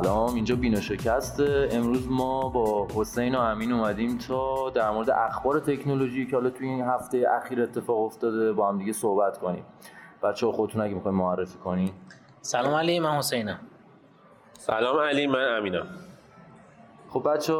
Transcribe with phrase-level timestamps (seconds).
[0.00, 5.60] سلام اینجا بینا شکست امروز ما با حسین و امین اومدیم تا در مورد اخبار
[5.60, 9.64] تکنولوژی که حالا توی این هفته اخیر اتفاق افتاده با هم دیگه صحبت کنیم.
[10.22, 11.90] بچه خودتون اگه می‌خوایم معرفی کنین.
[12.40, 13.58] سلام علی من حسینم.
[14.52, 15.86] سلام علی من امینم.
[17.08, 17.54] خب بچه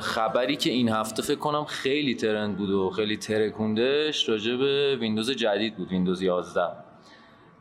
[0.00, 5.30] خبری که این هفته فکر کنم خیلی trend بود و خیلی ترکوندش راجع به ویندوز
[5.30, 6.60] جدید بود ویندوز 11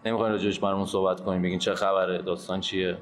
[0.05, 2.97] نمی‌خواین راجعش برامون صحبت کنیم بگین چه خبره داستان چیه؟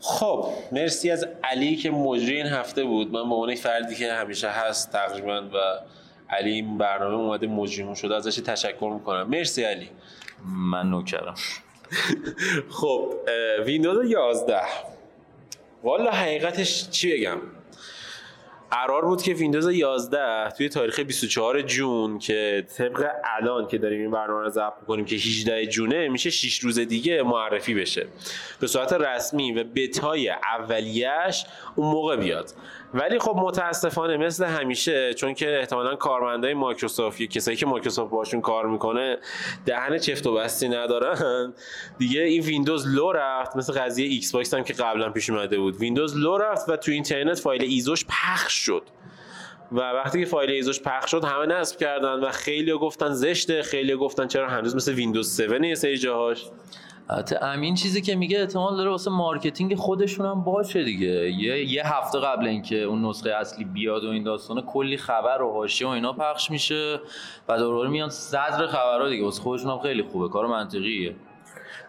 [0.00, 3.06] خب مرسی از علی که مجری این هفته بود.
[3.06, 5.56] من به عنوان فردی که همیشه هست تقریبا و
[6.30, 9.28] علی این برنامه اومده مجریمون شده ازش تشکر می‌کنم.
[9.28, 9.90] مرسی علی.
[10.44, 11.34] من نوکرم.
[12.80, 13.14] خب
[13.64, 14.60] ویندوز 11
[15.82, 17.38] والا حقیقتش چی بگم؟
[18.70, 24.10] قرار بود که ویندوز 11 توی تاریخ 24 جون که طبق الان که داریم این
[24.10, 28.06] برنامه رو ضبط می‌کنیم که 18 جونه میشه 6 روز دیگه معرفی بشه.
[28.60, 31.44] به صورت رسمی و بتای اولیش
[31.76, 32.52] اون موقع بیاد.
[32.94, 38.66] ولی خب متاسفانه مثل همیشه چون که احتمالا کارمندای مایکروسافت کسایی که مایکروسافت باشون کار
[38.66, 39.18] می‌کنه
[39.66, 41.52] دهن چفت و بستی ندارن.
[41.98, 45.76] دیگه این ویندوز لو رفت مثل قضیه ایکس باکس هم که قبلا پیش اومده بود.
[45.76, 48.82] ویندوز لو رفت و تو اینترنت فایل ISO ش پخش شد.
[49.72, 53.62] و وقتی که فایل ISO ش پخش شد همه نصب کردن و خیلی گفتن زشته
[53.62, 56.44] خیلی گفتن چرا هنوز مثل ویندوز 7 یه سری جاهاش.
[57.08, 61.30] البته امین چیزی که میگه احتمال داره واسه marketing خودشون هم باشه دیگه.
[61.30, 65.52] یه, یه هفته قبل اینکه اون نسخه اصلی بیاد و این داستانه کلی خبر و
[65.52, 67.00] حاشیه و اینا پخش میشه
[67.48, 69.24] و دوباره میان صدر خبرها دیگه.
[69.24, 70.28] واسه خودشون هم خیلی خوبه.
[70.28, 71.14] کار منطقیه.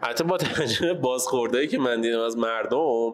[0.03, 3.13] البته با توجه بازخوردهایی که من دیدم از مردم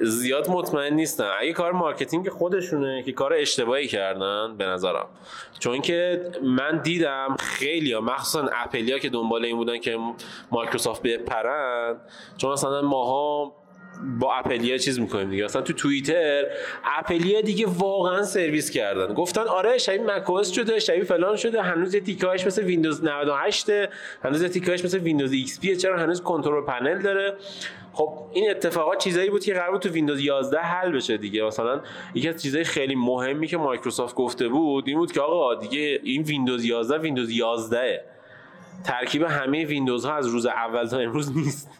[0.00, 5.06] زیاد مطمئن نیستم اگه کار marketing خودشونه که کار اشتباهی کردن به نظرم.
[5.58, 9.98] چون که من دیدم خیلی ها مخصوصا اپلیا که دنبال این بودن که
[10.50, 11.96] مایکروسافت بپرن
[12.36, 13.52] چون مثلا ماها
[14.20, 15.44] با اپلیا چیز می‌کنیم دیگه.
[15.44, 16.44] اصلا تو توییتر
[16.98, 19.14] اپلیا دیگه واقعا سرویس کردن.
[19.14, 23.66] گفتن آره شبیه مک شده شبیه فلان شده هنوز تیکاش مثل ویندوز 98
[24.24, 27.34] هنوز تیکاش مثل ویندوز ایکس پی چرا هنوز control panel داره؟
[27.92, 31.44] خب این اتفاقات چیزایی بود که قرار بود تو ویندوز 11 حل بشه دیگه.
[31.44, 31.80] مثلا
[32.14, 36.22] یکی از چیزای خیلی مهمی که مایکروسافت گفته بود این بود که آقا دیگه این
[36.22, 38.04] ویندوز 11 ویندوز 11
[38.84, 41.70] ترکیب همه ویندوز ها از روز اول تا امروز نیست.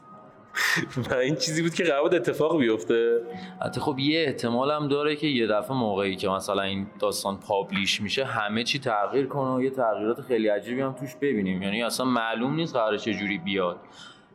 [1.10, 3.20] و این چیزی بود که قرار اتفاق بیفته.
[3.64, 8.00] حتی خب یه احتمال هم داره که یه دفعه موقعی که مثلا این داستان publish
[8.00, 11.62] میشه همه چی تغییر کنه و یه تغییرات خیلی عجیبی هم توش ببینیم.
[11.62, 13.76] یعنی اصلا معلوم نیست قرار چه جوری بیاد.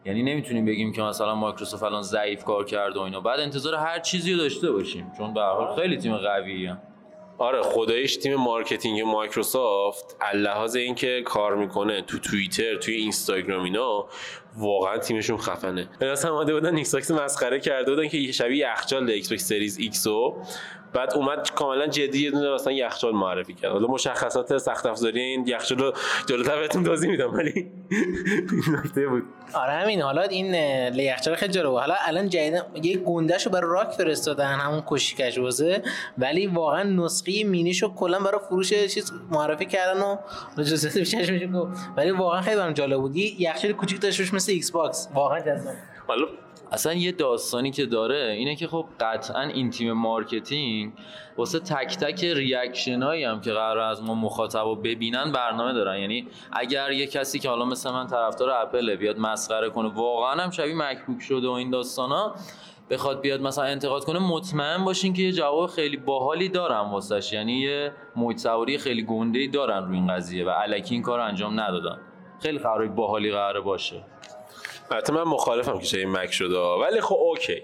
[0.05, 3.21] یعنی نمی‌تونیم بگیم که مثلا مایکروسافت الان ضعیف کار کرده و اینا.
[3.21, 5.11] بعد انتظار هر چیزی رو داشته باشیم.
[5.17, 6.77] چون به حال خیلی تیم قویه.
[7.37, 14.05] آره خدایش تیم marketing مایکروسافت لحاظ اینکه کار می‌کنه تو توییتر توی اینستاگرام اینا
[14.59, 15.87] واقعا تیمشون خفنه.
[16.01, 20.10] مثلا اومده بودن ایکس باکس مسخره کرده بودن که شبیه یخچال ایکس باکس Series X
[20.10, 20.43] و
[20.93, 23.71] بعد اومد کاملا جدی یه دونه مثلا یخچال معرفی کرد.
[23.71, 25.93] حالا مشخصات سخت افزاری این یخچال رو
[26.25, 27.71] جلوتر بهتون توضیح میدم ولی
[28.73, 29.23] نکته بود.
[29.53, 30.01] آره همین.
[30.01, 30.53] حالا این
[30.95, 31.79] یخچال خیلی جالبه.
[31.79, 35.83] حالا الان جدید یه گنده‌شو برای راک فرستادن همون کوچیکش واسه.
[36.17, 40.17] ولی واقعا نسخه مینیشو کلا برای فروش چیز معرفی کردن و
[40.57, 41.49] جزئیات بیشترش میشه
[41.97, 43.15] ولی واقعا خیلی برام جالب بود.
[43.15, 45.73] یخچال کوچیک داشتش مثل ایکس باکس واقعا جذاب.
[46.07, 46.25] حالا
[46.71, 50.93] اصلا یه داستانی که داره اینه که خب قطعا این تیم marketing
[51.37, 55.99] واسه تک تک reaction هم که قرار از ما مخاطب رو ببینن برنامه دارن.
[55.99, 60.49] یعنی اگر یه کسی که حالا مثل من طرفدار اپل بیاد مسخره کنه واقعا هم
[60.49, 62.35] شبیه مکبوک شده و این داستانا
[62.89, 67.33] بخواد بیاد مثلا انتقاد کنه مطمئن باشین که یه جواب خیلی باحالی دارن واسش.
[67.33, 68.47] یعنی یه محیط
[68.79, 71.97] خیلی گنده دارن روی این قضیه و الکی این کار انجام ندادن.
[72.39, 74.03] خیلی قرار باحالی قراره باشه.
[74.91, 77.63] البته من مخالفم که چه مک شده ولی خب okay.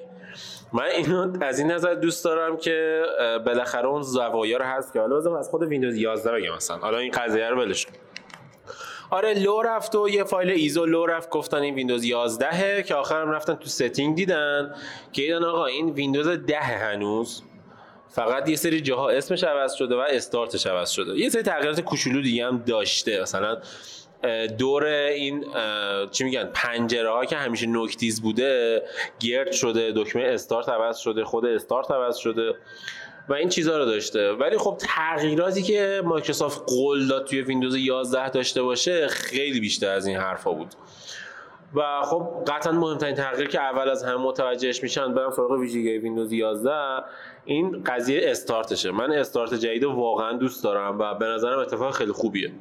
[0.73, 3.03] من اینو از این نظر دوست دارم که
[3.45, 6.77] بالاخره اون زوایا رو هست که حالا بازم از خود ویندوز 11 بگم مثلا.
[6.77, 7.87] حالا این قضیه رو ولش
[9.09, 13.31] آره لو رفت و یه فایل ISO لو رفت گفتن این ویندوز 11 که آخرم
[13.31, 14.75] رفتن تو setting دیدن
[15.13, 17.43] که دیدن آقا این ویندوز 10 هنوز.
[18.09, 21.19] فقط یه سری جاها اسمش عوض شده و استارتش عوض شده.
[21.19, 23.21] یه سری تغییرات کوچولو دیگه هم داشته.
[23.21, 23.57] مثلا
[24.57, 25.45] دور این
[26.11, 28.83] چی میگن پنجره ها که همیشه نوک‌تیز بوده
[29.19, 32.53] گرد شده دکمه استارت عوض شده خود استارت عوض شده
[33.29, 34.31] و این چیزها رو داشته.
[34.31, 40.07] ولی خب تغییراتی که مایکروسافت قول داد توی ویندوز 11 داشته باشه خیلی بیشتر از
[40.07, 40.75] این حرفا بود.
[41.75, 46.31] و خب قطعا مهمترین تغییر که اول از هم متوجهش میشن برم سراغ ویژگی ویندوز
[46.31, 46.71] 11
[47.45, 48.91] این قضیه استارتشه.
[48.91, 52.51] من استارت جدید واقعا دوست دارم و به نظرم اتفاق خیلی خوبیه.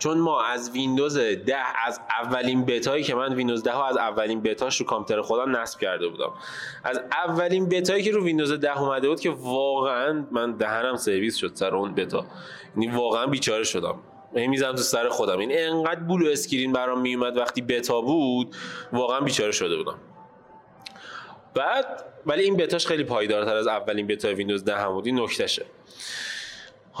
[0.00, 1.56] چون ما از ویندوز 10
[1.86, 5.80] از اولین بتایی که من ویندوز 10 ها از اولین بتاش رو کامپیوتر خودم نصب
[5.80, 6.32] کرده بودم.
[6.84, 11.50] از اولین بتایی که رو ویندوز 10 اومده بود که واقعا من دهنم سرویس شد
[11.54, 12.26] سر اون بتا.
[12.76, 13.98] یعنی واقعا بیچاره شدم.
[14.32, 15.38] می‌زنم تو سر خودم.
[15.38, 18.56] این انقدر blue screen برام میومد وقتی بتا بود
[18.92, 19.98] واقعا بیچاره شده بودم.
[21.54, 25.06] بعد ولی این بتاش خیلی پایدارتر از اولین بتا ویندوز 10 هم بود.
[25.06, 25.66] این نکتهشه.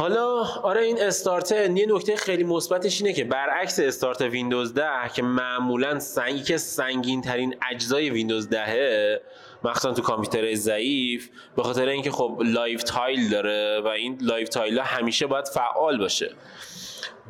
[0.00, 5.22] حالا آره این استارت یه نکته خیلی مثبتش اینه که برعکس استارت ویندوز 10 که
[5.22, 9.20] معمولا سنگی که سنگین ترین اجزای ویندوز 10
[9.64, 14.78] مخصوصا تو کامپیوتر ضعیف به خاطر اینکه خب live tile داره و این live tile
[14.78, 16.34] ها همیشه باید فعال باشه.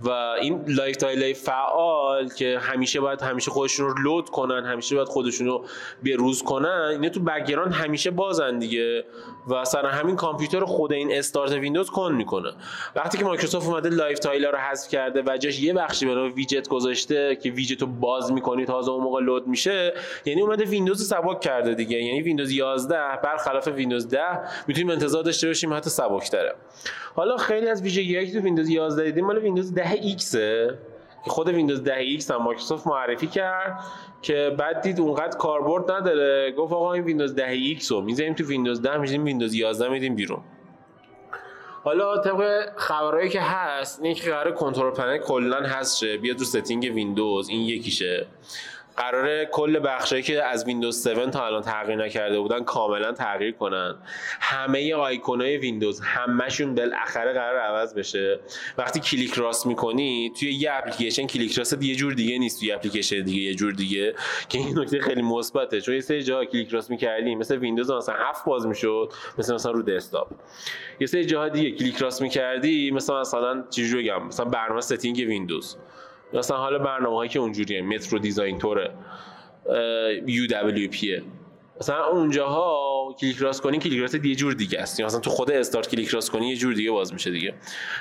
[0.02, 5.08] و این live tile فعال که همیشه باید همیشه خودشون رو load کنن همیشه باید
[5.08, 5.66] خودشون رو
[6.18, 9.04] روز کنن اینا تو background همیشه بازن دیگه.
[9.48, 12.52] و سر همین کامپیوتر خود این استارت ویندوز کند می‌کنه.
[12.96, 16.68] وقتی که مایکروسافت اومده live tile رو حذف کرده و جاش یه بخشی به ویجت
[16.68, 19.94] گذاشته که ویجت رو باز می‌کنی تازه اون موقع load میشه
[20.24, 21.96] یعنی اومده ویندوز سبک کرده دیگه.
[21.96, 24.20] یعنی ویندوز 11 برخلاف ویندوز 10
[24.66, 26.54] می‌تونیم انتظار داشته باشیم حتی سبکتره.
[27.14, 30.78] حالا خیلی از ویژگی‌هایی که تو ویندوز 11 دیدیم مال ویندوز 10 X که
[31.22, 33.84] خود ویندوز 10 X هم مایکروسافت معرفی کرد
[34.22, 36.52] که بعد دید اونقدر کاربرد نداره.
[36.52, 40.14] گفت آقا این ویندوز 10 X رو می‌ذاریم تو ویندوز 10 می‌ذاریم ویندوز 11 میدیم
[40.14, 40.40] بیرون.
[41.84, 46.44] حالا طبق خبرهایی که هست اینه که قرار control panel کلا هست شه بیاد تو
[46.44, 48.26] setting ویندوز این یکیشه.
[49.00, 53.94] قراره کل بخشایی که از ویندوز 7 تا الان تغییر نکرده بودن کاملا تغییر کنن.
[54.40, 58.40] همه آیکونای ویندوز همشون بالاخره قرار عوض بشه.
[58.78, 63.22] وقتی کلیک راست می‌کنی توی یه اپلیکیشن کلیک راست یه جور دیگه نیست توی اپلیکیشن
[63.22, 64.14] دیگه یه جور دیگه.
[64.48, 68.14] که این نکته خیلی مثبته چون یه سری جاها کلیک راست می‌کردی مثل ویندوز مثلا
[68.14, 70.28] 7 باز می‌شد مثل مثلا رو دسکتاپ.
[71.00, 75.76] یه سری جاها دیگه کلیک راست می‌کردی مثلا مثلا چجوری بگم مثلا برنامه setting ویندوز
[76.32, 78.90] مثلا حالا برنامه هایی که اونجوریه metro design طوره
[80.26, 81.22] یو دبلیو پیه
[81.80, 82.90] مثلا اونجاها
[83.20, 85.00] کلیک راست کنی کلیک راست یه جور دیگه است.
[85.00, 87.54] مثلا تو خود استارت کلیک راست کنی یه جور دیگه باز میشه دیگه.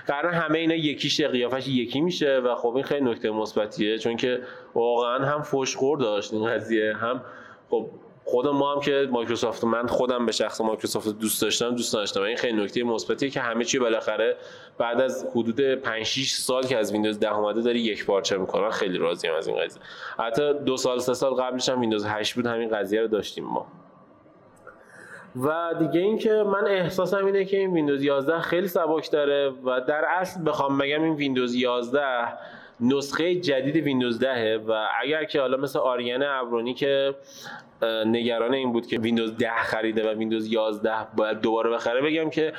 [0.07, 4.41] قرار همه اینا یکیشه قیافش یکی میشه و خب این خیلی نکته مثبتیه چون که
[4.75, 7.21] واقعا هم فوشخور داشت این قضیه هم
[7.69, 7.89] خب
[8.29, 12.37] خود ما هم که مایکروسافت من خودم به شخص مایکروسافت دوست داشتم دوست داشتم این
[12.37, 14.37] خیلی نکته مثبتیه که همه چی بالاخره
[14.77, 18.69] بعد از حدود 5 6 سال که از ویندوز 10 اومده داری یک پارچه می‌کنن
[18.69, 19.81] خیلی راضیم از این قضیه.
[20.19, 23.67] حتی دو سال سه سال قبلش هم ویندوز 8 بود همین قضیه رو داشتیم ما.
[25.35, 30.05] و دیگه اینکه من احساسم اینه که این ویندوز 11 خیلی سبک داره و در
[30.05, 32.01] اصل بخوام بگم این ویندوز 11
[32.79, 37.15] نسخه جدید ویندوز 10 و اگر که حالا مثل آریان ابرونی که
[38.05, 42.01] نگران این بود که ویندوز 10 خریده و ویندوز 11 باید دوباره بخره.
[42.01, 42.53] بگم که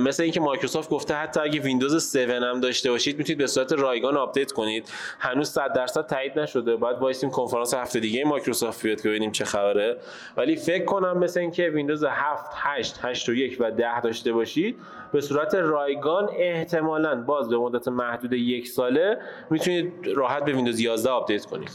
[0.00, 4.16] مثل اینکه مایکروسافت گفته حتی اگه ویندوز 7 هم داشته باشید می‌تونید به صورت رایگان
[4.16, 4.88] آپدیت کنید.
[5.18, 6.76] هنوز 100 درصد تایید نشده.
[6.76, 9.96] باید وایسیم کنفرانس هفته دیگه مایکروسافت بیاد که ببینیم چه خبره.
[10.36, 14.78] ولی فکر کنم مثل اینکه ویندوز 7 8 8 و 1 و 10 داشته باشید
[15.12, 19.18] به صورت رایگان احتمالاً باز به مدت محدود یک ساله
[19.50, 21.70] می‌تونید راحت به ویندوز 11 آپدیت کنید.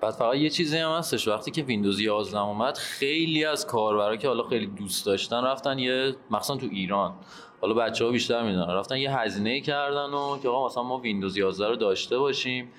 [0.00, 4.28] بعد فقط یه چیزی هم هستش وقتی که ویندوز 11 اومد خیلی از کاربرا که
[4.28, 7.14] حالا خیلی دوست داشتن رفتن یه مخصوصا تو ایران.
[7.60, 11.36] حالا بچه ها بیشتر می‌دونن رفتن یه هزینه کردن و که آقا مثلا ما ویندوز
[11.36, 12.72] 11 رو داشته باشیم.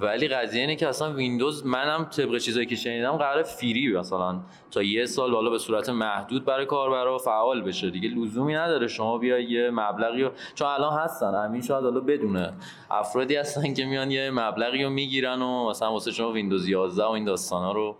[0.00, 4.82] ولی قضیه اینه که اصلا ویندوز منم طبق چیزایی که شنیدم قرار free مثلا تا
[4.82, 7.90] یه سال حالا به صورت محدود برای کاربرا فعال بشه.
[7.90, 11.34] دیگه لزومی نداره شما بیا یه مبلغی رو چون الان هستن.
[11.34, 12.52] همین شاید حالا بدونه.
[12.90, 17.10] افرادی هستن که میان یه مبلغی رو می‌گیرن و مثلا واسه شما ویندوز 11 و
[17.10, 17.96] این داستانا رو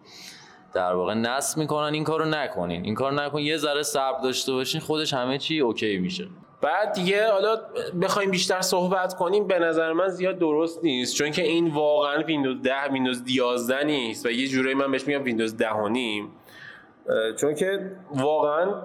[0.75, 1.95] در واقع نصب می‌کنن.
[1.95, 2.85] این کارو نکنین.
[2.85, 4.81] این کار نکنین یه ذره صبر داشته باشین.
[4.81, 6.29] خودش همه چی okay میشه.
[6.67, 7.61] بعد دیگه حالا
[8.03, 11.15] بخوایم بیشتر صحبت کنیم به نظر من زیاد درست نیست.
[11.15, 15.25] چون که این واقعا ویندوز 10 ویندوز 11 نیست و یه جورایی من بهش میگم
[15.25, 16.33] ویندوز 10 نیم.
[17.41, 18.83] چون که واقعا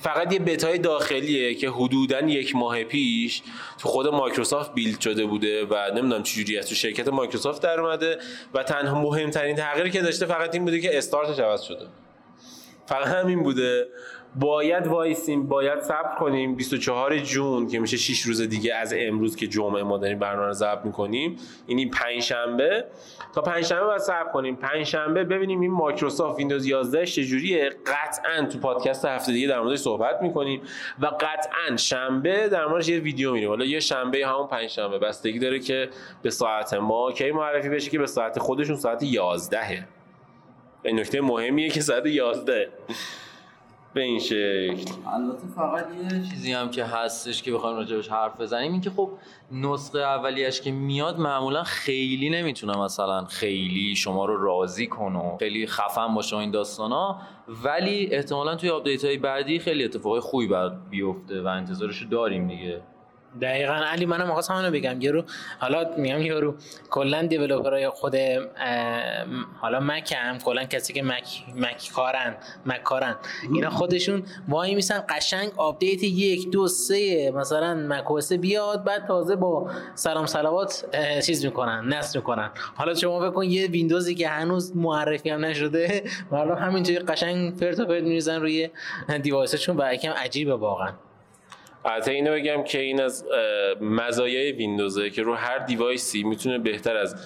[0.00, 3.42] فقط یه بتای داخلیه که حدودا یک ماه پیش
[3.78, 8.18] تو خود مایکروسافت build شده بوده و نمی‌دونم چجوری از تو شرکت مایکروسافت در اومده
[8.54, 11.86] و تنها مهمترین تغییری که داشته فقط این بوده که استارتش عوض شده.
[12.86, 13.86] فقط همین بوده.
[14.36, 16.54] باید وایسیم باید صبر کنیم.
[16.54, 20.52] 24 June که میشه 6 روز دیگه از امروز که جمعه ما داریم برنامه رو
[20.52, 21.36] ضبط می‌کنیم.
[21.68, 22.84] یعنی پنج شنبه
[23.34, 24.56] تا پنج شنبه باید صبر کنیم.
[24.56, 27.70] پنج شنبه ببینیم این مایکروسافت ویندوز 11 چجوریه.
[27.86, 30.60] قطعا تو پادکست هفته دیگه در موردش صحبت می‌کنیم
[31.00, 33.48] و قطعا شنبه در موردش یه ویدیو میدیم.
[33.48, 35.88] حالا یه شنبه همون پنج شنبه بستگی داره که
[36.22, 39.86] به ساعت ما کی معرفی بشه که به ساعت خودشون ساعت 11
[40.82, 42.68] این نکته مهمیه که ساعت 11
[43.94, 44.92] به این شکل.
[45.06, 49.10] البته فقط یه چیزی هم که هستش که بخوایم راجبش حرف بزنیم این که خب
[49.52, 56.14] نسخه اولیش که میاد معمولا خیلی نمی‌تونه مثلا خیلی شما رو راضی کنه خیلی خفن
[56.14, 57.20] باشه این داستانا.
[57.64, 62.80] ولی احتمالا توی آپدیت های بعدی خیلی اتفاقای خوبی باید بیفته و انتظارش داریم دیگه.
[63.40, 63.72] دقیقا.
[63.72, 65.00] علی منم می‌خواستم همینو بگم.
[65.00, 65.24] یارو
[65.58, 66.54] حالا میگم یارو
[66.90, 68.16] کلا developer ای خود
[69.60, 72.36] حالا مک هم کلا کسی که مک مک کارن
[72.66, 73.16] مک کارن
[73.54, 79.70] اینا خودشون وای میسن قشنگ آپدیت یک دو سه مثلا مک بیاد بعد تازه با
[79.94, 80.84] سلام صلوات
[81.26, 82.50] چیز می‌کنن نصب می‌کنن.
[82.74, 87.86] حالا شما بکن یه ویندوزی که هنوز معرفی هم نشده حالا همینجوری قشنگ فرت و
[87.86, 88.70] میریزن روی
[89.22, 90.92] device شون و یکم عجیبه واقعا.
[91.84, 93.24] البته اینو بگم که این از
[93.80, 97.16] مزایای ویندوزه که رو هر device ی می‌تونه بهتر از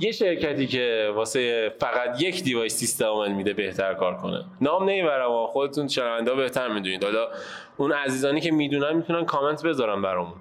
[0.00, 4.44] یه شرکتی که واسه فقط یک device سیستم عامل میده بهتر کار کنه.
[4.60, 7.04] نام نمی‌برم خودتون شنونده بهتر می‌دونید.
[7.04, 7.28] حالا
[7.76, 10.34] اون عزیزانی که می‌دونن می‌تونن کامنت بذارن برامون.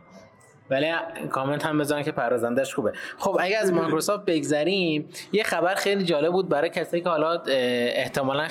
[0.69, 0.91] ولی
[1.31, 2.93] کامنت هم بزنن که پردازندش خوبه.
[3.17, 7.41] خب اگه از مایکروسافت بگذریم یه خبر خیلی جالب بود برای کسایی که حالا
[7.95, 8.47] احتمالا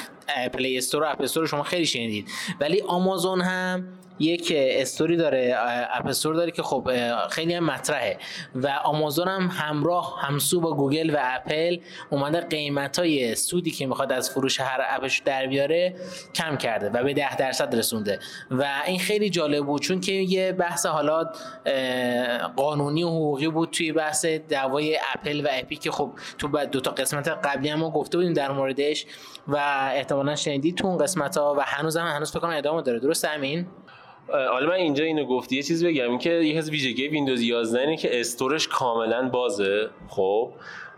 [0.53, 2.29] پلی استور و اپ استور شما خیلی شنیدید
[2.61, 3.89] ولی آمازون هم
[4.19, 5.57] یک store ی داره
[5.91, 6.91] اپ استور داره که خب
[7.31, 8.19] خیلی هم مطرحه.
[8.55, 11.79] و آمازون هم همراه همسو با گوگل و اپل
[12.11, 15.95] اومده قیمت های سودی که می‌خواد از فروش هر اپش در بیاره
[16.35, 18.19] کم کرده و به ده درصد رسونده.
[18.51, 21.25] و این خیلی جالب بود چون که یه بحث حالا
[22.57, 26.91] قانونی و حقوقی بود توی بحث دعوای اپل و اپیک که خب تو دو تا
[26.91, 29.07] قسمت قبلی هم ما گفته بودیم در موردش.
[29.49, 29.57] و
[29.95, 32.99] احتمالا شنیدید تو اون قسمت ها و هنوز هم هنوز فکر ادامه داره.
[32.99, 33.67] درست امین؟
[34.29, 37.81] حالا من اینجا اینو گفتی یه چیز بگم این که یه از ویژگی ویندوز 11
[37.81, 40.53] اینه که store ش کاملا بازه خب؟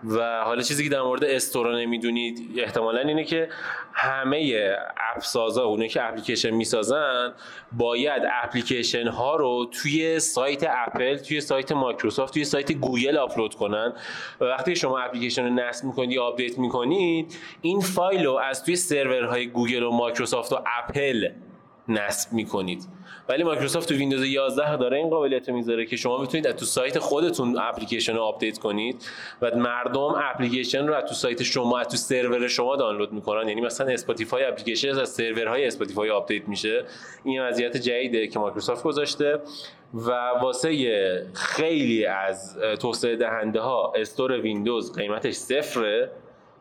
[0.05, 3.49] و حالا چیزی که در مورد store ا نمی‌دونید احتمالا اینه که
[3.93, 4.71] همه
[5.15, 7.33] اپ سازا اونه که اپلیکیشن می‌سازن
[7.73, 13.93] باید اپلیکیشن ها رو توی سایت اپل توی سایت مایکروسافت توی سایت گوگل آپلود کنن.
[14.41, 18.77] و وقتی شما اپلیکیشن رو نصب می‌کنید یا آپدیت می‌کنید این فایل رو از توی
[18.77, 21.29] سرورهای گوگل و مایکروسافت و اپل
[21.89, 22.89] نصب می‌کنید.
[23.29, 27.59] ولی مایکروسافت تو ویندوز 11 داره این قابلیت می‌ذاره که شما می‌تونید تو سایت خودتون
[27.59, 29.05] اپلیکیشن رو آپدیت کنید
[29.43, 33.49] و مردم اپلیکیشن رو از تو سایت شما از تو سرور شما دانلود می‌کنن.
[33.49, 36.85] یعنی مثلا اسپاتیفای اپلیکیشن از سرورهای اسپاتیفای آپدیت میشه.
[37.25, 39.41] این وضعیت جدیده که مایکروسافت گذاشته
[39.95, 40.11] و
[40.43, 46.11] واسه خیلی از توسعه دهنده ها store ویندوز قیمتش صفره.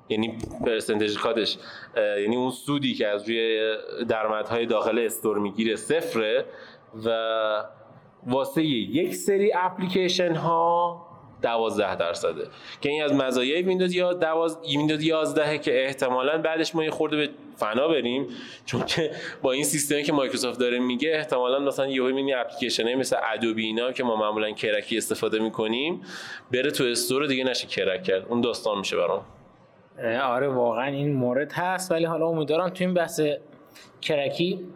[0.09, 1.57] یعنی percentage cut ش
[1.97, 3.75] یعنی اون سودی که از روی
[4.09, 6.45] درآمدهای داخل store می‌گیره صفره
[7.05, 7.09] و
[8.27, 11.05] واسه یک سری اپلیکیشن ها
[11.41, 12.47] 12 درصده.
[12.81, 17.17] که این از مزایای ویندوز یا 12 ویندوز 11 که احتمالا بعدش ما یه خورده
[17.17, 18.27] به فنا بریم
[18.65, 22.05] چون که با این سیستمی که مایکروسافت داره میگه احتمالا مثلا یهو
[22.39, 26.01] اپلیکیشن مثل ادوبی اینا که ما معمولا کرکی استفاده می‌کنیم
[26.51, 28.25] بره تو store دیگه نشه کرک کرد.
[28.29, 29.25] اون داستان میشه برام.
[30.23, 31.91] آره واقعا این مورد هست.
[31.91, 33.21] ولی حالا امیدوارم تو این بحث
[34.01, 34.67] کرکی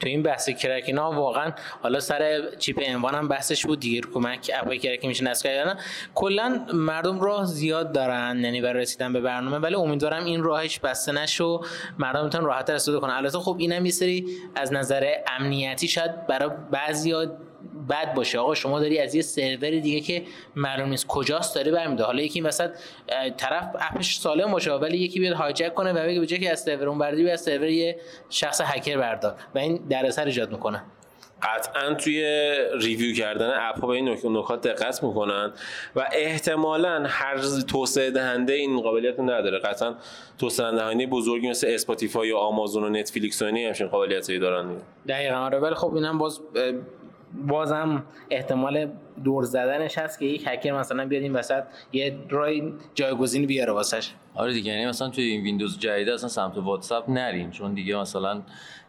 [0.00, 1.52] تو این بحث کرک اینا واقعا
[1.82, 3.80] حالا سر chip M1 هم بحثش بود.
[3.80, 5.78] دیگه که مک اپای کرکی میشه نصب کردن
[6.14, 9.58] کلا مردم راه زیاد دارن یعنی برای رسیدن به برنامه.
[9.58, 11.60] ولی امیدوارم این راهش بسته نشو
[11.98, 13.12] مردم می‌تونن راحت استفاده کنن.
[13.14, 14.26] البته خب اینم یه سری
[14.56, 17.36] از نظر امنیتی شاید برای بعضیا
[17.90, 18.38] بد باشه.
[18.38, 20.22] آقا شما داری از یه سرور دیگه که
[20.56, 22.70] معلوم نیست کجاست داره برمیده حالا یکی مثلا
[23.36, 26.88] طرف اپش سالم باشه ولی یکی بیاد هایجک کنه و بگه بجای که از سرور
[26.88, 27.96] اون بردی از سرور یه
[28.30, 29.34] شخص هکر بردار.
[29.54, 30.82] و این دردسر ایجاد می‌کنه.
[31.42, 32.22] قطعا توی
[32.80, 35.52] ریویو کردن اپ ها به این نکات دقت می‌کنن
[35.96, 37.38] و احتمالا هر
[37.68, 39.58] توسعه دهنده این قابلیت رو نداره.
[39.58, 39.94] قطعا
[40.38, 44.76] توسعه دهنده بزرگی مثل اسپاتیفای یا آمازون و نتفلیکس و همچین قابلیتی دارن.
[45.08, 45.58] دقیقاً آره.
[45.58, 46.40] ولی خب اینم باز
[47.34, 48.90] بازم احتمال
[49.24, 54.10] دور زدنش هست که یک هکر مثلا بیاد این وسط یه راه جایگزینی بیاره واسش.
[54.34, 58.42] آره دیگه یعنی مثلا توی این ویندوز جدید اصلا سمت واتساپ نرین چون دیگه مثلا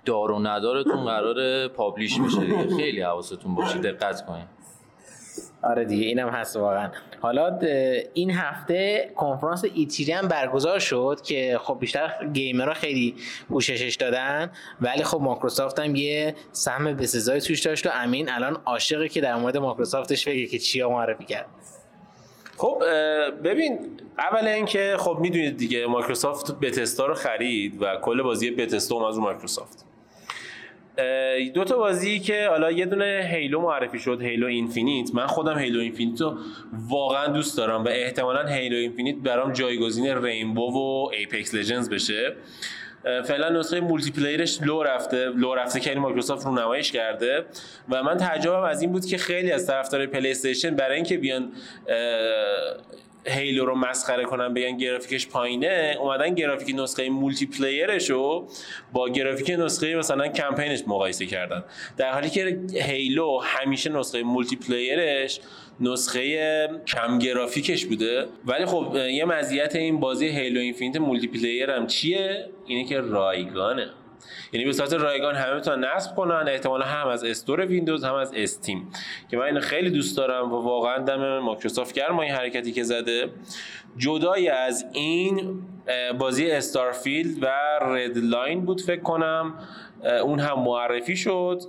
[0.06, 2.76] دار و ندارتون قرار publish میشه دیگه.
[2.78, 4.46] خیلی حواستون باشه دقت کنین.
[5.63, 6.89] آره دیگه اینم هست واقعا.
[7.20, 7.60] حالا
[8.13, 13.15] این هفته کنفرانس E3 هم برگزار شد که خب بیشتر گیمرها خیلی
[13.50, 14.51] پوششش دادن
[14.82, 19.36] ولی خب مایکروسافت هم یه سهم بسزای توش داشت و امین الان عاشقه که در
[19.36, 21.46] مورد مایکروسافتش بگه که چیا معرفی کرد.
[22.58, 22.84] خب
[23.44, 23.80] ببین
[24.18, 29.22] اول اینکه خب می‌دونید دیگه مایکروسافت بتسدا رو خرید و کل بازی بتسدا از رو
[29.24, 29.91] مایکروسافت.
[31.54, 35.16] دو تا بازی که حالا یه دونه هیلو معرفی شد هیلو اینفینیت.
[35.16, 36.38] من خودم هیلو اینفینیت رو
[36.90, 42.36] واقعا دوست دارم و احتمالا هیلو اینفینیت برام جایگزین رینبو و اپکس لجندز بشه.
[43.04, 47.46] فعلا نسخه multiplayer ش لو رفته لو رفته که مایکروسافت رونماییش کرده.
[47.90, 51.52] و من تعجبم از این بود که خیلی از طرفدار پلی استیشن برای اینکه بیان
[53.25, 58.48] هیلو رو مسخره کنن بگن گرافیکش پایینه اومدن گرافیک نسخه multiplayer ش رو
[58.94, 61.63] با گرافیک نسخه مثلا کمپینش مقایسه کردن.
[61.98, 65.40] در حالی که هیلو همیشه نسخه multiplayer ش
[65.80, 68.25] نسخه کم گرافیکش بوده.
[68.46, 73.90] ولی خب یه مزیت این بازی هیلو اینفینیت multiplayer هم چیه؟ اینه که رایگانه.
[74.51, 76.46] یعنی به صورت رایگان همه می‌تونن نصب کنن.
[76.48, 78.92] احتمالا هم از store ویندوز هم از استیم
[79.32, 83.30] که من اینو خیلی دوست دارم و واقعا دم مایکروسافت گرم این حرکتی که زده.
[83.98, 85.62] جدای از این
[86.20, 87.48] بازی استارفیلد و
[87.82, 89.54] ردفال بود فکر کنم.
[90.24, 91.62] اون هم معرفی شد.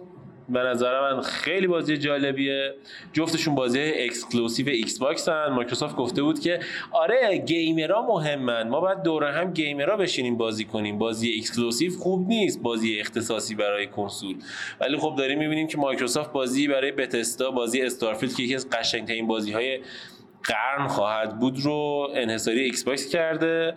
[0.53, 2.75] به نظر من خیلی بازی جالبیه.
[3.13, 5.49] جفتشون بازی exclusive ایکس باکس هن.
[5.49, 8.69] مایکروسافت گفته بود که آره گیمرها مهمن.
[8.69, 10.99] ما باید دور هم گیمرها بشینیم بازی کنیم.
[10.99, 14.37] بازی exclusive خوب نیست بازی اختصاصی برای کنسول.
[14.81, 19.27] ولی خب داریم می‌بینیم که مایکروسافت بازی برای بتسدا بازی استارفیلد که یکی از قشنگترین
[19.27, 19.81] بازی های
[20.45, 23.75] قرن خواهد بود رو انحصاری Xbox کرده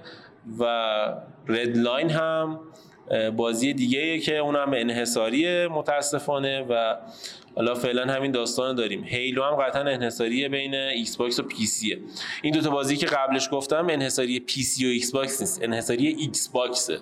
[0.59, 0.65] و
[1.47, 2.59] Redfall هم.
[3.35, 6.95] بازی دیگه که اون هم انحصاریه متاسفانه و
[7.55, 9.03] حالا فعلا همین داستان داریم.
[9.03, 11.99] Halo هم قطعا انحصاری بین Xbox و PC ه
[12.41, 16.99] این دوتا بازی که قبلش گفتم انحصاری PC و Xbox نیست انحصاری Xbox ه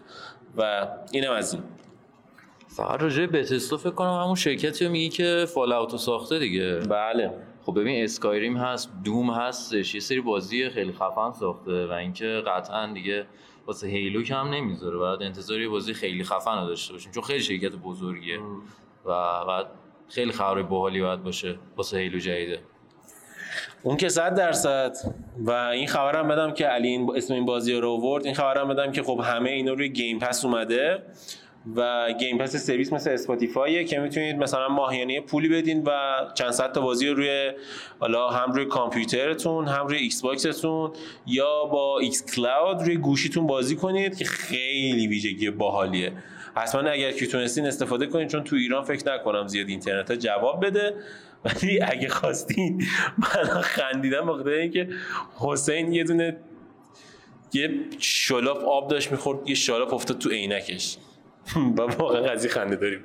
[0.58, 1.64] و اینم از این.
[2.68, 6.76] فقط راجع Bethesda فکر کنم همون شرکتی رو میگی که Fallout و ساخته دیگه.
[6.76, 7.32] بله.
[7.66, 12.94] خب ببین Skyrim هست دوم هستش یه سری بازی خیلی خفن ساخته و اینکه قطعا
[12.94, 13.26] دیگه
[13.68, 14.98] واسه Halo کم نمی‌ذاره.
[14.98, 17.12] بعد انتظار یه بازی خیلی خفن رو داشته باشیم.
[17.12, 18.40] چون خیلی شرکت بزرگیه.
[19.06, 19.66] و بعد
[20.10, 22.60] خیلی خبر باحالی باید باشه واسه Halo جدیده.
[23.84, 24.96] اون که صد درصد.
[25.40, 28.26] و این خبرم بدم که علی این اسم این بازی رو آورد.
[28.26, 31.04] این خبرم بدم که خب همه اینا روی Game Pass اومده.
[31.76, 35.92] و Game Pass سرویس مثل Spotify ه که می‌تونید مثلا ماهیانه پولی بدین و
[36.34, 37.52] چند صد تا بازی رو روی
[38.00, 40.92] حالا هم روی کامپیوترتون هم روی Xbox تون
[41.26, 46.12] یا با xCloud روی گوشیتون بازی کنید که خیلی ویژگی باحالیه.
[46.56, 50.66] حتما اگر که تونستین استفاده کنید چون تو ایران فکر نکنم زیاد اینترنت ها جواب
[50.66, 50.96] بده.
[51.46, 52.86] ولی اگه خواستین
[53.18, 54.90] من خندیدم بخاطر اینکه
[55.40, 56.38] حسین یه دونه
[57.54, 60.98] یه شلاپ آب داشت می‌خورد یه شلاپ افتاد تو عینکش.
[61.78, 63.04] و واقعا قضیه خنده داریم.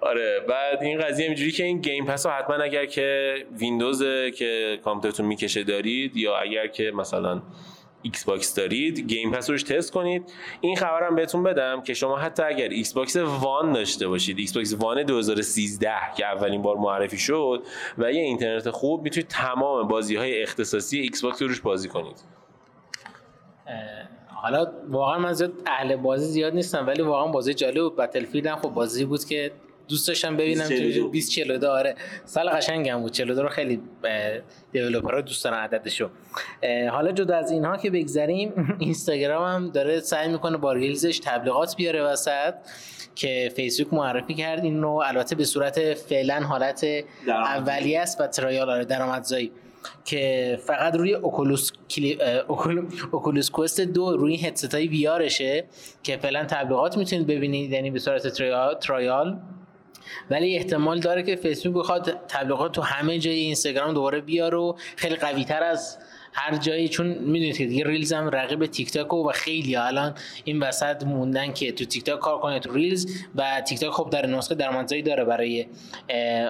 [0.00, 4.02] آره بعد این قضیه اینجوری که این Game Pass حتما اگر که ویندوز
[4.36, 7.42] که کامپیوترتون می‌کشه دارید یا اگر که مثلا
[8.02, 10.32] Xbox دارید Game Pass روش تست کنید.
[10.60, 15.92] این خبرم بهتون بدم که شما حتی اگر Xbox One داشته باشید Xbox One 2013
[16.16, 17.62] که اولین بار معرفی شد
[17.98, 22.16] و یه اینترنت خوب می‌تونید تمام بازی های اختصاصی Xbox روش بازی کنید.
[24.42, 28.56] حالا واقعا من زیاد اهل بازی زیاد نیستم ولی واقعا بازی جالب بود بتلفیلد هم
[28.56, 29.52] خب بازی بود که
[29.88, 30.68] دوست داشتم ببینم
[31.12, 31.94] 20 42 آره.
[32.24, 33.80] سال قشنگم بود 42 رو خیلی
[34.72, 36.08] دیولپرها دوست دارن عددشو.
[36.90, 42.02] حالا جدا از اینها که بگذریم اینستاگرام هم داره سعی می‌کنه با ریلزش تبلیغات بیاره
[42.02, 42.54] وسط
[43.14, 46.86] که فیسبوک معرفی کرد این رو البته به صورت فعلا حالت
[47.28, 49.52] اولیه است و ترایال آره درآمدزایی.
[50.04, 52.18] که فقط روی Oculus کلی...
[53.12, 55.64] Oculus Quest دو روی هدست های VR شه
[56.02, 58.26] که فعلا تبلیغات می‌تونید ببینید یعنی به صورت
[58.80, 59.38] trial.
[60.30, 65.16] ولی احتمال داره که فیسبوک بخواد تبلیغات تو همه جای اینستاگرام دوباره بیاره و خیلی
[65.16, 65.98] قوی تر از
[66.32, 70.14] هر جایی چون می‌دونید که دیگه Reels هم رقیب تیک تاک و خیلی الان
[70.44, 74.10] این وسط موندن که تو تیک تاک کار کنه تو Reels و تیک تاک خب
[74.10, 75.66] در نسخه درآمدزایی داره برای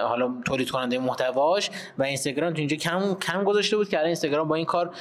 [0.01, 4.47] حالا تولید کننده محتواش و اینستاگرام تو اینجا کم کم گذاشته بود که الان اینستاگرام
[4.47, 4.93] با این کار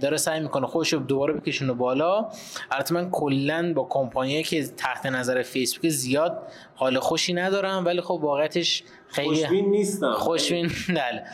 [0.00, 2.28] داره سعی می‌کنه خودش رو دوباره بکشونه بالا.
[2.70, 6.42] البته من کلا با کمپانی که تحت نظر فیسبوک زیاد
[6.74, 10.12] حال خوشی ندارم ولی خب واقعتش خیلی خوشبین نیستم.
[10.12, 11.24] خوشبین بله.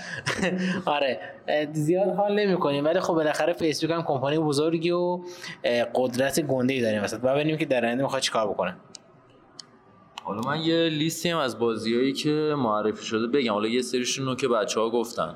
[0.86, 1.20] آره
[1.72, 5.20] زیاد حال نمی کنیم ولی خب بالاخره فیسبوک هم کمپانی بزرگی و
[5.94, 8.76] قدرت گنده ای داریم مثلا و ببینیم که در آینده می‌خواد چیکار بکنه.
[10.22, 13.52] حالا من یه لیستی هم از بازیایی که معرفی شده بگم.
[13.52, 15.34] حالا یه سریشون رو که بچه ها گفتن.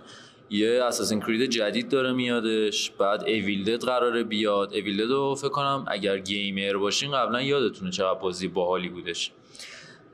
[0.50, 4.72] یه Assassin's Creed جدید داره میادش بعد Evil Dead قراره بیاد.
[4.72, 9.32] Evil Dead رو فکر کنم اگر gamer باشین قبلا یادتونه چقدر بازی باحالی بودش.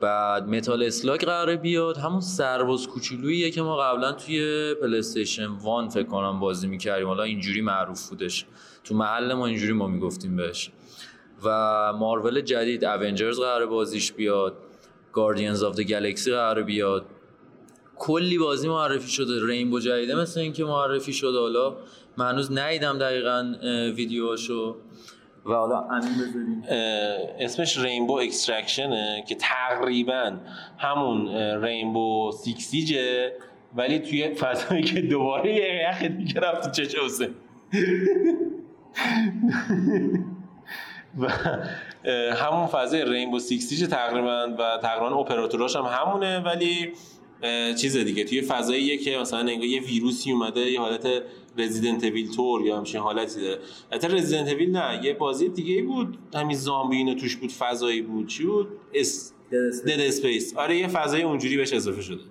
[0.01, 1.97] بعد Metal Slug قراره بیاد.
[1.97, 7.07] همون سرباز کوچولوییه که ما قبلا توی PlayStation One فکر کنم بازی می‌کردیم.
[7.07, 8.47] حالا اینجوری معروف بودش.
[8.85, 10.71] تو محل ما اینجوری ما می‌گفتیم بهش.
[11.45, 11.49] و
[11.93, 14.57] مارول جدید Avengers قراره بازیش بیاد.
[15.13, 17.07] Guardians of the Galaxy قراره بیاد.
[17.97, 19.47] کلی بازی معرفی شده.
[19.47, 21.39] Rainbow جدیده مثل اینکه معرفی شده.
[21.39, 21.77] حالا
[22.17, 23.55] من هنوز ندیدم دقیقا
[23.97, 24.77] ویدیوهاشو.
[25.45, 25.85] و حالا
[27.41, 30.37] اسمش Rainbow Extraction ه که تقریبا
[30.79, 31.29] همون
[31.65, 33.33] Rainbow Six Siege ه
[33.77, 37.35] ولی توی فضایی که دوباره یه یخ دیگه رفت چه حسین
[41.19, 41.29] و
[42.35, 46.93] همون فضای Rainbow Six Siege تقریبا و تقریبا اپراتوراش هم همونه ولی
[47.81, 48.25] چیز دیگه.
[48.25, 51.09] توی فضاییه که مثلا انگار یه ویروسی اومده یه حالت
[51.59, 53.59] Resident Evil طور یا همچین حالتی داره.
[53.93, 56.19] البته Resident Evil نه یه بازی دیگه بود.
[56.35, 58.27] همین زامبی اینو توش بود فضایی بود.
[58.27, 59.33] چی بود؟ اس
[59.87, 62.23] Dead Space آره یه فضای اونجوری بهش اضافه شده.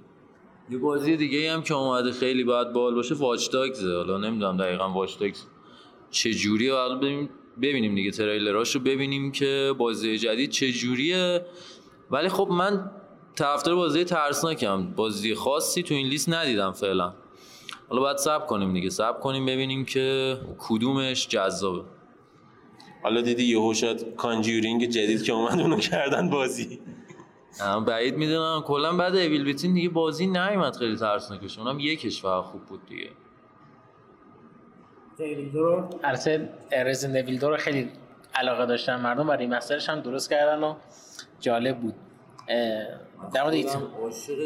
[0.70, 4.94] یه بازی دیگه هم که اومده خیلی باید بال باشه Watch Dogs حالا نمی‌دونم دقیقا
[4.94, 5.44] Watch Dogs
[6.12, 7.30] چه جوریه ببینیم
[7.62, 11.46] ببینیم دیگه تریلراشو ببینیم که بازی جدید چه جوریه
[12.12, 12.92] ولی خب من
[13.36, 14.92] طرفدار بازی ترسناکم.
[14.92, 17.14] بازی خاصی تو این لیست ندیدم فعلا.
[17.90, 18.90] حالا باید سب کنیم دیگه.
[18.90, 21.84] سب کنیم ببینیم که کدومش جذابه.
[23.04, 26.80] حالا دیدی یهو شد کانجورینگ جدید که اومد اونو کردن بازی.
[27.88, 28.62] بعید می‌دونم.
[28.62, 31.60] کلا بعد اویل بیتین دیگه بازی نیومد خیلی ترسناکش.
[31.60, 33.10] اونم یکش فقط خوب بود دیگه.
[36.04, 36.50] البته
[36.86, 37.90] رزیدنت رو خیلی
[38.36, 40.76] علاقه داشتن مردم و remaster ش هم درست کردن و
[41.40, 41.96] جالب بود.
[43.34, 43.56] در مورد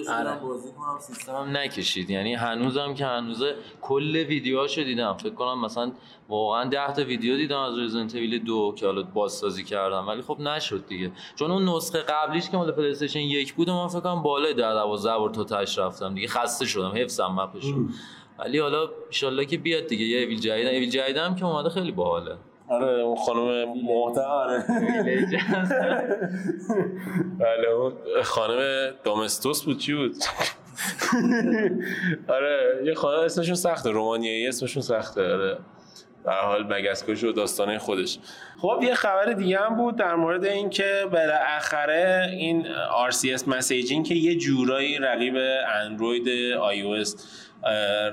[0.10, 0.40] آره.
[0.40, 2.10] بازی کنم سیستمم نکشید.
[2.10, 5.14] یعنی هنوزم که هنوزه کل ویدیوهاشو دیدم.
[5.14, 5.92] فکر کنم مثلا
[6.30, 10.08] واقعا 10 تا ویدیو دیدم از Resident Evil دو که حالا بازسازی کردم.
[10.08, 11.12] ولی خب نشد دیگه.
[11.36, 15.18] چون اون نسخه قبلیش که مال PlayStation یک بود من فکر کنم بالای 10 12
[15.18, 16.28] بار تا تاش رفتم دیگه.
[16.28, 16.92] خسته شدم.
[16.96, 17.64] حفظم map ش
[18.40, 18.90] ولی حالا
[19.24, 20.06] ان که بیاد دیگه.
[20.06, 22.38] یه ایویل جدید ایویل جدیدم که اومده خیلی باحاله.
[22.70, 24.66] آره اون خانم محترم آره
[27.40, 30.16] بله اون خانم دامستوس بود چی بود؟
[32.36, 35.58] آره یه خانم اسمشون سخته رومانیایی اسمشون سخته آره.
[36.26, 38.20] در حال مگسکش و داستانه خودش.
[38.62, 42.66] خب یه خبر دیگه هم بود در مورد اینکه بالاخره این
[43.10, 45.36] RCS مسیجینگ که یه جورایی رقیب
[45.84, 46.28] اندروید
[46.58, 46.96] او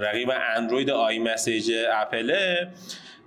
[0.01, 2.69] رقیب اندروید iMessage اپله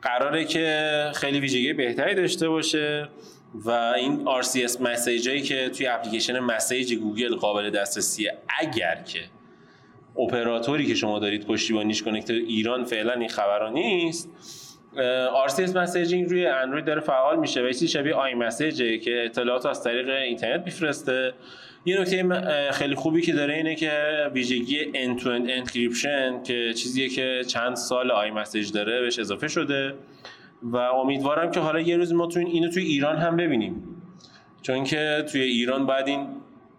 [0.01, 3.09] قراره که خیلی ویژگی بهتری داشته باشه
[3.53, 9.19] و این RCS message هایی که توی اپلیکیشن message گوگل قابل دسترسیه اگر که
[10.19, 14.29] اپراتوری که شما دارید پشتیبانیش کنه که تو ایران فعلا این خبرها نیست
[15.47, 20.09] RCS messaging روی اندروید داره فعال میشه و شبیه iMessage ه که اطلاعات از طریق
[20.09, 21.33] اینترنت میفرسته.
[21.87, 23.91] یه نکته خیلی خوبی که داره اینه که
[24.33, 29.93] ویژگی end to end encryption که چیزیه که چند سال iMessage داره بهش اضافه شده.
[30.63, 33.83] و امیدوارم که حالا یه روز ما تو اینو توی ایران هم ببینیم.
[34.61, 36.27] چون که توی ایران بعد این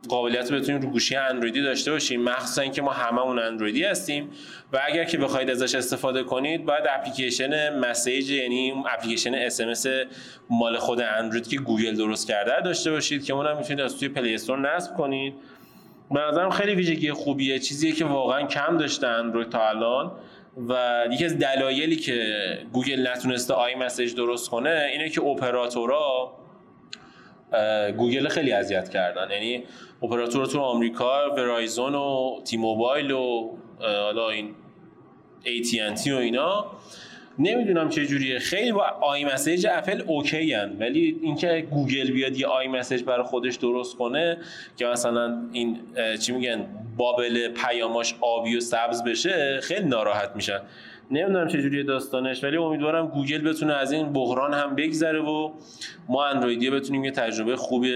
[0.08, 2.22] قابلیت بتونیم رو گوشی اندرویدی داشته باشیم.
[2.22, 4.30] مخصوصا اینکه ما هممون اندرویدی هستیم
[4.72, 9.86] و اگر که بخواید ازش استفاده کنید باید اپلیکیشن message یعنی اپلیکیشن اس
[10.50, 14.34] مال خود اندروید که گوگل درست کرده داشته باشید که اونم می‌تونید از توی Play
[14.34, 15.34] Store نصب کنید.
[16.10, 20.12] به خیلی ویژگی خوبیه چیزیه که واقعا کم داشته اندروید تا الان
[20.68, 22.38] و یکی از دلایلی که
[22.72, 26.37] گوگل نتونسته iMessage درست کنه اینه که اپراتورها
[27.96, 29.30] گوگل خیلی اذیت کردن.
[29.30, 29.64] یعنی
[30.02, 34.54] اپراتور تو آمریکا Verizon و T-Mobile و حالا این
[35.44, 36.66] AT&T و اینا.
[37.38, 38.38] نمی‌دونم چه جوریه.
[38.38, 40.76] خیلی با iMessage اپل okay هن.
[40.80, 44.38] ولی اینکه گوگل بیاد یه iMessage برای خودش درست کنه
[44.76, 45.78] که مثلا این
[46.20, 50.60] چی میگن bubble پیاماش آبی و سبز بشه خیلی ناراحت میشن.
[51.10, 55.52] نمی‌دونم چه جوریه داستانش ولی امیدوارم گوگل بتونه از این بحران هم بگذره و
[56.08, 57.86] ما اندرویدی بتونیم یه تجربه خوب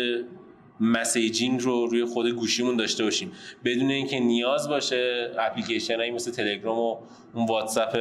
[0.81, 3.33] messaging رو روی خود گوشیمون داشته باشیم.
[3.64, 6.96] بدون اینکه نیاز باشه اپلیکیشن هایی مثل تلگرام و
[7.35, 7.96] اون واتساپ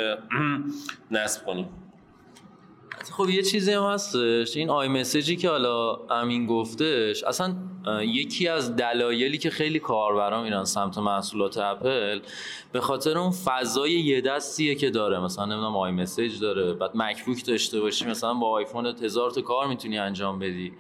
[1.12, 1.66] نصب کنیم.
[3.10, 4.58] خب یه چیزی هم هستش.
[4.58, 7.56] این iMessage ی که حالا امین گفتش اصلا
[8.02, 12.20] یکی از دلایلی که خیلی کاربرا میرن سمت محصولات اپل
[12.72, 15.20] به خاطر اون فضای یه دستیه که داره.
[15.20, 19.98] مثلا نمی‌دونم iMessage داره بعد MacBook داشته باشی مثلا با آیفون هزار تا کار می‌تونی
[19.98, 20.74] انجام بدی.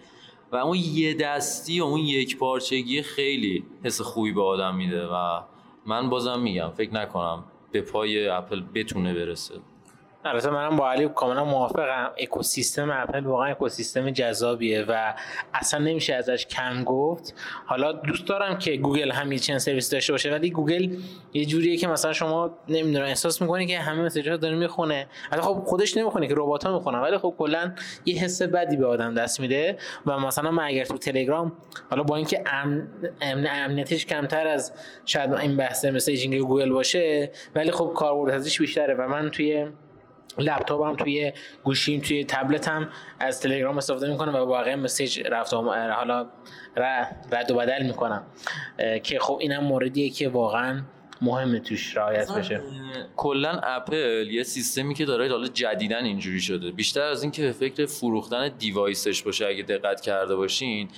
[0.51, 5.41] و اون یه دستی و اون یک پارچگی خیلی حس خوبی به آدم میده و
[5.85, 9.55] من بازم میگم فکر نکنم به پای اپل بتونه برسه.
[10.25, 12.11] البته منم با علی کاملا موافقم.
[12.17, 15.13] اکوسیستم اپل واقعا اکوسیستم جذابیه و
[15.53, 17.33] اصلا نمیشه ازش کم گفت.
[17.65, 20.97] حالا دوست دارم که گوگل هم یه چند سرویس داشته باشه ولی گوگل
[21.33, 25.07] یه جوریه که مثلا شما نمی‌دونم احساس می‌کنی که همه message ها داره می‌خونه.
[25.31, 27.73] حتی خب خودش نمی‌خونه که ربات‌ها می‌خونن ولی خب کلا
[28.05, 31.51] یه حس بدی به آدم دست میده و مثلا من اگر تو تلگرام
[31.89, 32.87] حالا با اینکه امن
[33.21, 34.73] امنیتش کمتر از
[35.05, 39.67] شاید این بحث messaging گوگل باشه ولی خب کاربرد ازش بیشتره و من توی
[40.37, 42.89] لپتاپ هم توی گوشیم توی تبلت هم
[43.19, 46.29] از تلگرام استفاده می‌کنم و واقعا message رفت حالا
[47.31, 48.23] رد و بدل می‌کنم.
[49.03, 50.81] که خب اینم موردیه که واقعا
[51.21, 52.61] مهمه توش رعایت بشه.
[53.15, 56.71] کلا اپل یه سیستمی که داره حالا جدیدن اینجوری شده.
[56.71, 60.89] بیشتر از این که به فکر فروختن device ش باشه اگه دقت کرده باشین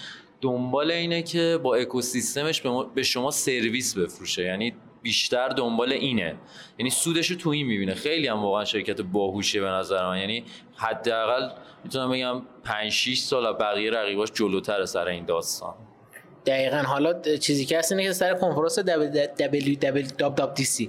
[0.41, 2.61] دنبال اینه که با اکوسیستمش
[2.95, 4.43] به شما سرویس بفروشه.
[4.43, 6.35] یعنی بیشتر دنبال اینه.
[6.79, 7.93] یعنی سودش رو تو این می‌بینه.
[7.93, 10.43] خیلی هم واقعا شرکت باهوشه به نظر من یعنی
[10.75, 11.49] حداقل
[11.83, 15.73] می‌تونم بگم 5 6 سال بقیه رقیباش جلوتر سر این داستان.
[16.45, 16.77] دقیقا.
[16.77, 20.87] حالا چیزی که هست اینه که سر کنفرانس WWDC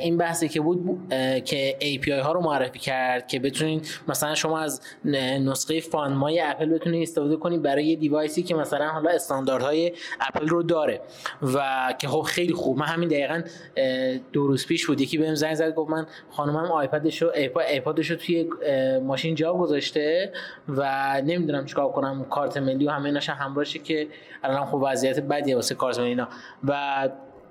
[0.00, 1.00] این بحثی که بود
[1.44, 7.02] که API ها رو معرفی کرد که بتونین مثلا شما از نسخه فانمای اپل بتونید
[7.02, 11.00] استفاده کنید برای یه دیوایسی که مثلا حالا استانداردهای اپل رو داره
[11.42, 12.78] و که خب خیلی خوب.
[12.78, 13.42] من همین دقیقا
[14.32, 15.00] دو روز پیش بود.
[15.00, 17.32] یکی بهم زنگ زد گفت من خانمم آیپدش رو
[17.70, 18.48] ایپادش رو توی
[19.02, 20.32] ماشین جا گذاشته
[20.68, 24.08] و نمی‌دونم چیکار کنم کارت ملی و همه همراهشه که
[24.44, 26.28] الان خوب وضعیت بدیه واسه کارزمین اینا.
[26.64, 27.08] و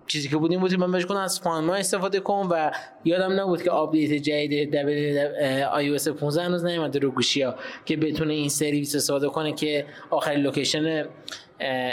[0.07, 2.71] چیزی که بودیم بودیم من بهش از فانما استفاده کن و
[3.05, 8.49] یادم نبود که آپدیت جدید iOS 15 هنوز نیومده رو گوشی ها که بتونه این
[8.49, 11.05] سرویس استفاده کنه که آخرین location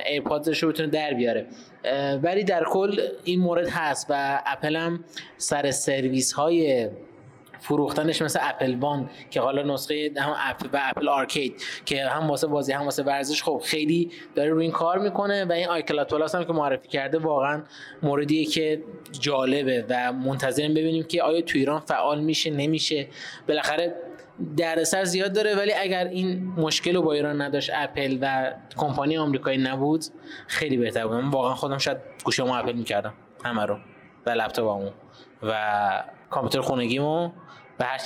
[0.07, 1.46] AirPod ش رو بتونه در بیاره.
[2.22, 5.04] ولی در کل این مورد هست و اپل هم
[5.37, 6.88] سر سرویس های
[7.64, 12.46] فروختنش مثل Apple One که حالا نسخه هم اپل و Apple Arcade که هم واسه
[12.46, 16.35] بازی هم واسه ورزش خب خیلی داره روی این کار می‌کنه و این iCloud Plus
[16.35, 17.62] هم که معرفی کرده واقعا
[18.03, 18.83] موردیه که
[19.20, 23.07] جالبه و منتظریم ببینیم که آیا تو ایران فعال میشه نمیشه.
[23.48, 23.94] بالاخره
[24.57, 29.59] دردسر زیاد داره ولی اگر این مشکل رو با ایران نداشت اپل و کمپانی آمریکایی
[29.59, 30.05] نبود
[30.46, 31.24] خیلی بهتر بود.
[31.35, 33.79] واقعا خودم شاید گوشیمو اپل می‌کردم همه رو
[34.27, 34.90] و لپتاپمو
[35.42, 35.55] و
[36.31, 37.31] کامپیوتر خونگیمو.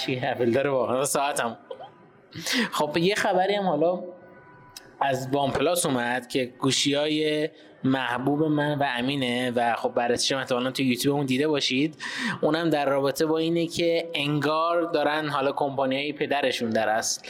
[0.04, 1.04] چی اپل داره واقعا.
[1.04, 1.59] ساعتم.
[2.72, 4.02] خب یه خبری هم حالا
[5.00, 7.48] از OnePlus اومد که گوشی های
[7.85, 11.96] محبوب من و امینه و خب بررسیش احتمالا تو یوتیوب اون دیده باشید
[12.40, 17.20] اونم در رابطه با اینه که انگار دارن حالا کمپانی های پدرشون در اصل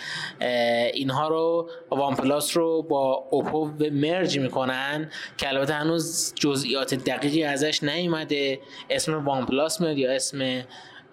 [0.94, 8.61] اینها رو OnePlus رو با Oppo merge می‌کنن که البته هنوز جزئیات دقیقی ازش نیومده.
[8.90, 10.64] اسم OnePlus میاد یا اسم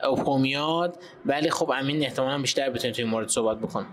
[0.04, 0.98] Oppo میاد.
[1.26, 3.86] ولی خب امین احتمالا بیشتر بتونه توی مورد صحبت بکن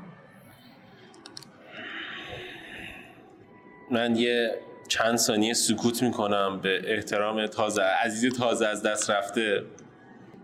[3.91, 4.55] من یه
[4.89, 9.63] چند ثانیه سکوت می‌کنم به احترام تازه عزیز تازه از دست رفته.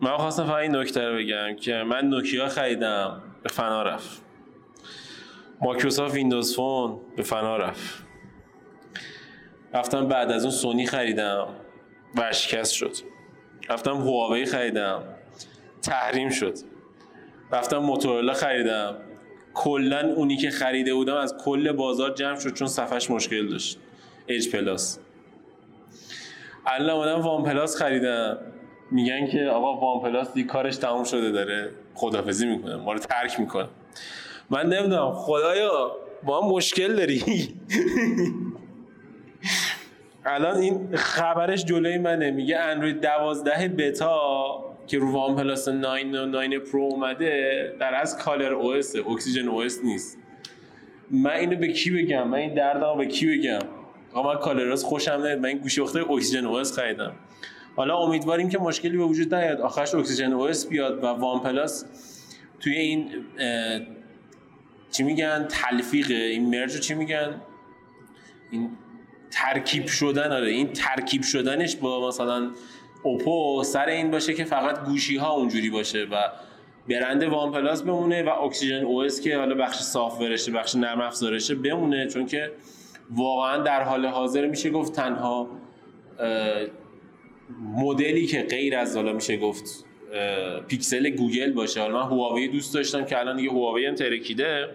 [0.00, 4.22] من خواستم فقط این نکته رو بگم که من نوکیا خریدم به فنا رفت.
[5.60, 8.02] مایکروسافت Windows Phone به فنا رفت.
[9.74, 11.48] رفتم بعد از اون سونی خریدم.
[12.14, 12.92] ورشکست شد.
[13.70, 15.02] رفتم هواوی خریدم.
[15.82, 16.54] تحریم شد.
[17.52, 18.96] رفتم موتورولا خریدم.
[19.54, 23.78] کلا اونی که خریده بودم از کل بازار جمع شد چون صفحش مشکل داشت.
[24.28, 24.98] Edge Plus
[26.66, 28.38] الان اومدم OnePlus خریدم.
[28.90, 31.70] میگن که آقا OnePlus دیگه کارش تموم شده داره.
[31.94, 33.68] خدافظی می‌کنه ما رو ترک می‌کنه
[34.50, 35.12] من نمی‌دونم.
[35.12, 37.22] خدایا با هم مشکل داری؟
[40.24, 42.30] الان این خبرش جلوی منه.
[42.30, 45.88] میگه اندروید 12 بتا که رو OnePlus 9
[46.22, 50.18] و 9 Pro اومده در از کالر او اس اکسیژن او اس نیست.
[51.10, 53.58] من اینو به کی بگم؟ من این دردمو به کی بگم؟
[54.12, 57.12] آقا من ColorOS خوشم نمیاد من این گوشی اخته OxygenOS خریدم.
[57.76, 59.60] حالا امیدواریم که مشکلی به وجود نیاد.
[59.60, 61.84] آخرش OxygenOS بیاد و OnePlus
[62.60, 63.10] توی این
[64.90, 66.10] چی میگن؟ تلفیق.
[66.10, 67.40] این merge چی میگن؟
[68.50, 68.70] این
[69.30, 70.32] ترکیب شدن.
[70.32, 72.50] آره این ترکیب شدنش با مثلا
[73.02, 76.16] Oppo سر این باشه که فقط گوشی ها اونجوری باشه و
[76.88, 82.06] برند OnePlus بمونه و OxygenOS که حالا بخش software شه بخش نرم افزارشه بمونه.
[82.06, 82.52] چون که
[83.10, 85.48] واقعا در حال حاضر میشه گفت تنها
[87.76, 89.84] مدلی که غیر از حالا میشه گفت
[90.68, 91.80] پیکسل گوگل باشه.
[91.80, 94.68] حالا من هواوی دوست داشتم که الان دیگه هواوی هم ترکیده.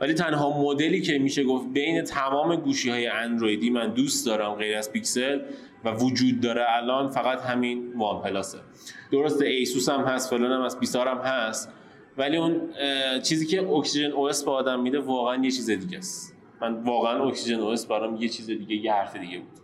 [0.00, 4.76] ولی تنها مدلی که میشه گفت بین تمام گوشی های اندرویدی من دوست دارم غیر
[4.76, 5.40] از پیکسل
[5.84, 8.58] و وجود داره الان فقط همین OnePlus ه
[9.12, 11.72] درسته ایسوس هم هست فلان هم هست بیسار هم هست
[12.18, 12.60] ولی اون
[13.22, 16.36] چیزی که OxygenOS به آدم میده واقعا یه چیز دیگه است.
[16.60, 19.60] من واقعا OxygenOS برام یه چیز دیگه یه حرف دیگه بود.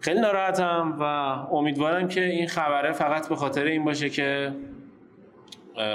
[0.00, 1.02] خیلی ناراحتم و
[1.54, 4.54] امیدوارم که این خبره فقط به خاطر این باشه که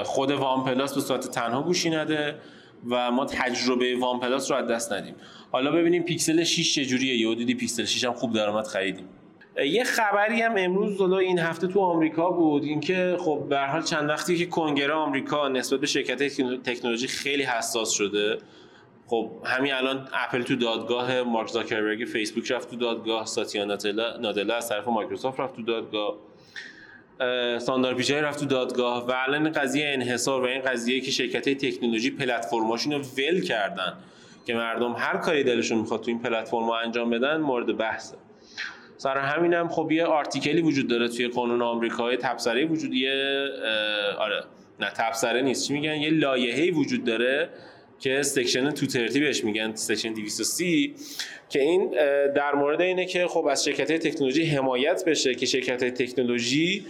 [0.04, 2.34] خود OnePlus به صورت تنها گوشی نده.
[2.90, 5.14] و ما تجربه OnePlus رو از دست ندیم.
[5.52, 7.16] حالا ببینیم پیکسل 6 چجوریه.
[7.16, 9.08] یهو دیدی پیکسل 6 هم خوب درآمد خریدیم.
[9.64, 14.08] یه خبری هم امروز دلو این هفته تو آمریکا بود اینکه خب به حال چند
[14.08, 16.22] وقتی که کنگره آمریکا نسبت به شرکت
[16.62, 18.38] تکنولوژی خیلی حساس شده.
[19.06, 23.64] خب همین الان اپل تو دادگاه مارک زاکربرگ فیسبوک رفت تو دادگاه ساتیا
[24.20, 26.16] نادلا از طرف مایکروسافت رفت تو دادگاه.
[27.58, 32.10] ساندار پیچای رفت تو دادگاه و الان قضیه انحصار و این قضیه که شرکت تکنولوژی
[32.10, 33.92] پلتفرماشون رو ول کردن
[34.46, 38.16] که مردم هر کاری دلشون می‌خواد تو این پلتفرم انجام بدن مورد بحثه.
[38.96, 43.46] سر همینم خب یه article ی وجود داره توی قانون آمریکایی تبصره وجود یه
[44.18, 44.44] آره
[44.80, 45.68] نه تبصره نیست.
[45.68, 47.48] چی میگن؟ یه لایحه‌ای وجود داره
[48.00, 50.94] که section 230 بهش میگن section 230
[51.48, 51.90] که این
[52.32, 56.86] در مورد اینه که خب از شرکت تکنولوژی حمایت بشه که شرکت تکنولوژی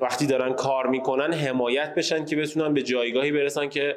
[0.00, 3.96] وقتی دارن کار می‌کنن حمایت بشن که بتونن به جایگاهی برسن که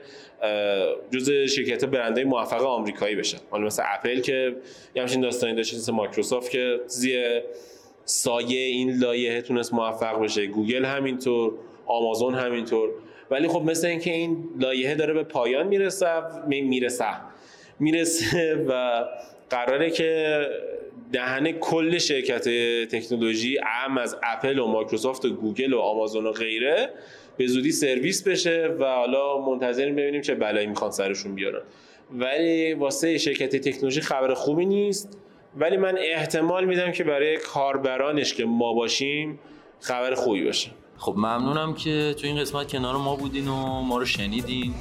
[1.12, 3.38] جز شرکت برنده موفق آمریکایی بشن.
[3.50, 4.56] حالا مثل اپل که
[4.96, 7.42] یه همچین داستانی داشت مثل مایکروسافت که زیر
[8.06, 11.54] سایه این لایحه تونست موفق بشه گوگل همینطور
[11.86, 12.90] آمازون همینطور.
[13.32, 16.08] ولی خب مثل اینکه این لایحه داره به پایان می‌رسه
[16.48, 17.06] می‌رسه.
[17.80, 19.04] می‌رسه و
[19.50, 20.42] قراره که
[21.12, 22.50] دهن کل شرکت
[22.92, 26.90] تکنولوژی اهم از اپل و مایکروسافت و گوگل و آمازون و غیره
[27.38, 31.62] به زودی سرویس بشه و حالا منتظریم ببینیم چه بلایی می‌خوان سرشون بیارن.
[32.12, 35.18] ولی واسه شرکت تکنولوژی خبر خوبی نیست.
[35.58, 39.40] ولی من احتمال میدم که برای کاربرانش که ما باشیم
[39.80, 40.70] خبر خوبی باشه.
[40.98, 44.74] خب ممنونم که تو این قسمت کنار ما بودین و ما رو شنیدین.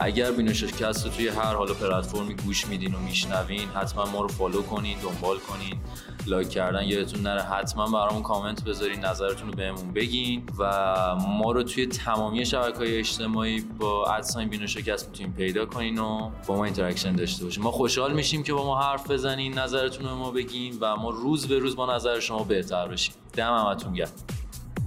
[0.00, 4.62] اگر بینوشکست رو توی هر حالا پلتفرمی گوش میدین و میشنوین حتما ما رو follow
[4.62, 5.74] کنین دنبال کنین.
[6.26, 10.42] لایک کردن یادتون نره حتما برامون کامنت بذارین نظرتون رو بهمون بگین.
[10.58, 15.98] و ما رو توی تمامی شبکه های اجتماعی با at sign بینوشکست می‌تونین پیدا کنین
[15.98, 17.62] و با ما interaction داشته باشین.
[17.62, 21.48] ما خوشحال میشیم که با ما حرف بزنین نظرتون رو ما بگین و ما روز
[21.48, 23.14] به روز با نظر شما بهتر بشیم.
[23.32, 24.10] دم همتون گرم.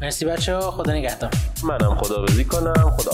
[0.02, 1.32] مرسی بچه ها خدا نگهدار.
[1.64, 2.90] منم خدا کنم.
[2.98, 3.12] خدا